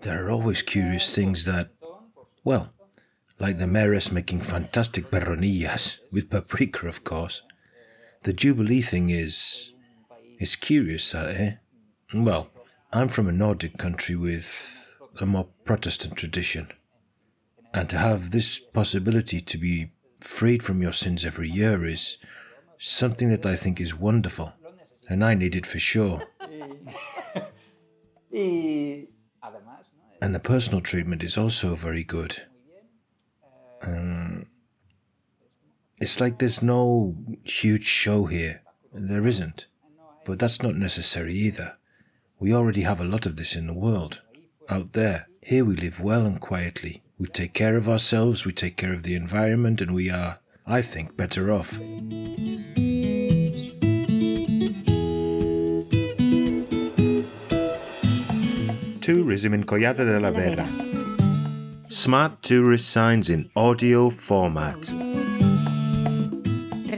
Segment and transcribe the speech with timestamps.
[0.00, 1.70] There are always curious things that,
[2.44, 2.72] well,
[3.38, 7.42] like the mayoress making fantastic perronillas, with paprika, of course.
[8.22, 9.72] The Jubilee thing is.
[10.38, 11.56] is curious, eh?
[12.14, 12.50] Well,
[12.92, 14.48] I'm from a Nordic country with
[15.20, 16.68] a more Protestant tradition.
[17.74, 22.18] And to have this possibility to be freed from your sins every year is
[22.78, 24.52] something that I think is wonderful.
[25.08, 26.22] And I need it for sure.
[30.20, 32.42] And the personal treatment is also very good.
[33.82, 34.46] Um,
[36.00, 38.62] it's like there's no huge show here.
[38.92, 39.66] There isn't.
[40.24, 41.76] But that's not necessary either.
[42.38, 44.22] We already have a lot of this in the world.
[44.68, 47.02] Out there, here we live well and quietly.
[47.18, 50.82] We take care of ourselves, we take care of the environment, and we are, I
[50.82, 51.78] think, better off.
[59.06, 60.66] Tourism in Collado de la Vera.
[61.88, 64.92] Smart tourist signs in audio format.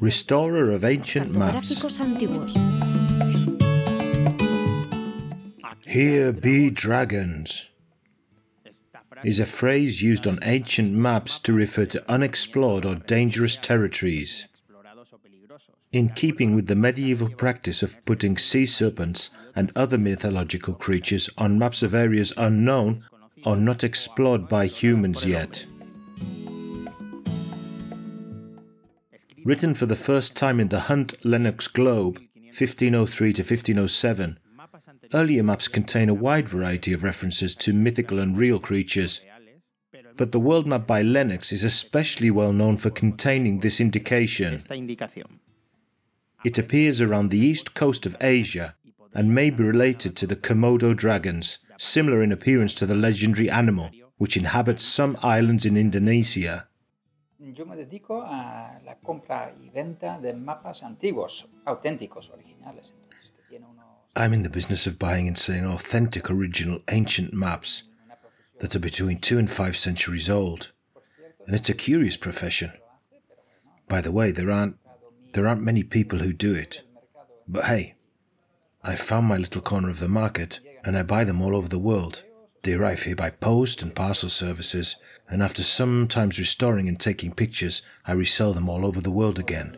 [0.00, 1.82] Restorer of ancient maps.
[5.84, 7.68] Here be dragons
[9.22, 14.48] is a phrase used on ancient maps to refer to unexplored or dangerous territories.
[15.92, 21.58] In keeping with the medieval practice of putting sea serpents and other mythological creatures on
[21.58, 23.04] maps of areas unknown
[23.44, 25.66] or not explored by humans yet.
[29.44, 34.38] Written for the first time in the Hunt Lenox Globe, 1503 to 1507,
[35.12, 39.22] earlier maps contain a wide variety of references to mythical and real creatures,
[40.16, 44.60] but the world map by Lenox is especially well known for containing this indication.
[46.44, 48.74] It appears around the east coast of Asia
[49.14, 53.90] and may be related to the Komodo dragons, similar in appearance to the legendary animal
[54.20, 56.68] which inhabits some islands in Indonesia.
[57.38, 62.92] Yo me dedico a la compra y venta de mapas antiguos, auténticos, originales.
[64.14, 67.84] I'm in the business of buying and selling authentic, original, ancient maps
[68.58, 70.72] that are between two and five centuries old.
[71.46, 72.72] And it's a curious profession.
[73.88, 74.76] By the way, there aren't
[75.32, 76.82] there aren't many people who do it.
[77.46, 77.94] But hey,
[78.82, 81.78] I found my little corner of the market and I buy them all over the
[81.78, 82.24] world.
[82.62, 84.96] They arrive here by post and parcel services,
[85.28, 89.76] and after sometimes restoring and taking pictures, I resell them all over the world again.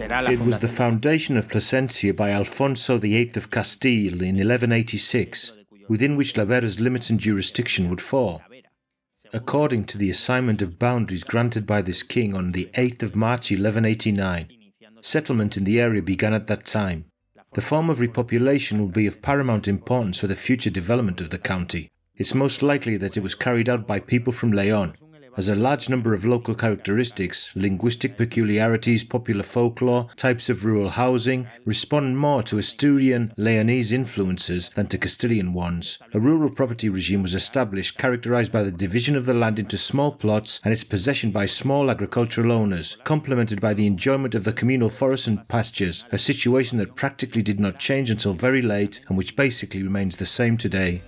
[0.00, 5.54] It was the foundation of Plasencia by Alfonso VIII of Castile in 1186,
[5.88, 8.40] within which La Vera's limits and jurisdiction would fall.
[9.32, 13.50] According to the assignment of boundaries granted by this king on the 8th of March
[13.50, 14.46] 1189,
[15.00, 17.06] settlement in the area began at that time.
[17.54, 21.38] The form of repopulation would be of paramount importance for the future development of the
[21.38, 21.90] county.
[22.14, 24.94] It's most likely that it was carried out by people from Leon,
[25.36, 31.46] has a large number of local characteristics, linguistic peculiarities, popular folklore, types of rural housing,
[31.64, 35.98] respond more to Asturian Leonese influences than to Castilian ones.
[36.14, 40.12] A rural property regime was established characterized by the division of the land into small
[40.12, 44.90] plots and its possession by small agricultural owners, complemented by the enjoyment of the communal
[44.90, 49.36] forests and pastures, a situation that practically did not change until very late and which
[49.36, 51.02] basically remains the same today.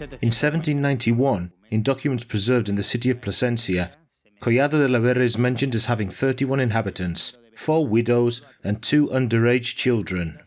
[0.00, 3.92] In 1791, in documents preserved in the city of Plasencia,
[4.40, 9.76] Collado de la Vera is mentioned as having 31 inhabitants, four widows, and two underage
[9.76, 10.40] children.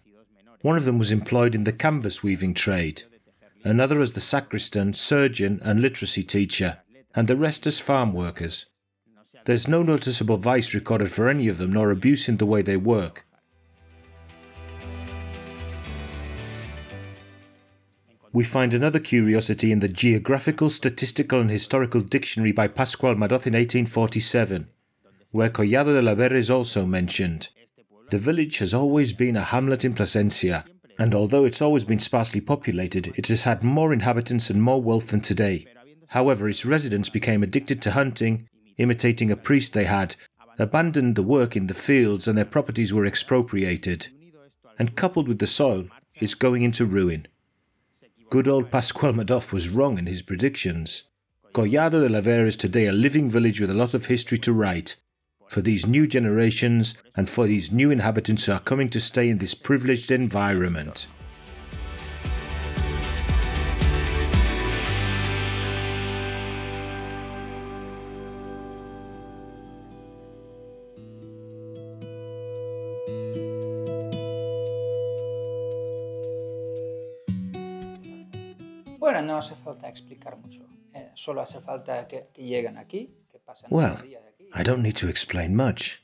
[0.64, 3.04] One of them was employed in the canvas weaving trade,
[3.64, 6.80] another as the sacristan, surgeon, and literacy teacher,
[7.16, 8.66] and the rest as farm workers.
[9.46, 12.76] There's no noticeable vice recorded for any of them, nor abuse in the way they
[12.76, 13.26] work.
[18.34, 23.54] We find another curiosity in the Geographical, Statistical and Historical Dictionary by Pascual Madoz in
[23.54, 24.68] 1847,
[25.32, 27.50] where Collado de la Vera is also mentioned.
[28.10, 30.66] The village has always been a hamlet in Plasencia,
[31.00, 35.08] and although it's always been sparsely populated, it has had more inhabitants and more wealth
[35.10, 35.66] than today.
[36.08, 38.48] However, its residents became addicted to hunting,
[38.78, 40.16] imitating a priest they had,
[40.58, 44.08] abandoned the work in the fields, and their properties were expropriated.
[44.80, 47.28] And coupled with the soil, it's going into ruin.
[48.30, 51.06] Good old Pascual Madoz was wrong in his predictions.
[51.54, 54.52] Collado de la Vera is today a living village with a lot of history to
[54.52, 54.98] write,
[55.48, 59.38] for these new generations and for these new inhabitants who are coming to stay in
[59.38, 61.08] this privileged environment.
[79.08, 80.68] Bueno, no hace falta explicar mucho.
[80.94, 84.50] Eh, solo hace falta que, que lleguen aquí, que pasen Well, unos días aquí.
[84.54, 86.04] I don't need to explain much.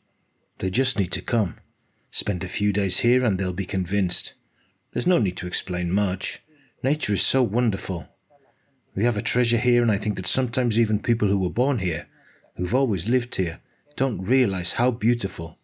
[0.60, 1.56] They just need to come.
[2.12, 4.36] Spend a few days here and they'll be convinced.
[4.94, 6.46] There's no need to explain much.
[6.82, 8.08] Nature is so wonderful.
[8.96, 11.80] We have a treasure here, and I think that sometimes even people who were born
[11.80, 12.08] here,
[12.56, 13.60] who've always lived here,
[13.98, 15.58] don't realize how beautiful,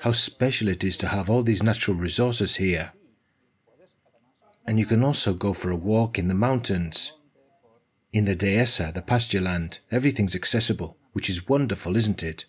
[0.00, 2.92] how special it is to have all these natural resources here.
[4.66, 7.12] And you can also go for a walk in the mountains.
[8.12, 12.46] In the Dehesa, the pasture land, everything's accessible, which is wonderful, isn't it?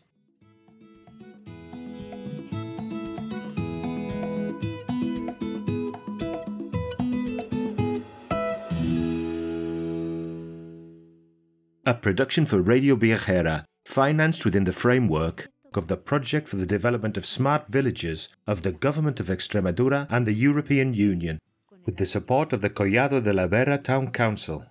[11.86, 17.18] A production for Radio Viajera, financed within the framework of the Project for the Development
[17.18, 21.40] of Smart Villages of the Government of Extremadura and the European Union,
[21.86, 24.66] with the support of the Collado de la Vera Town Council.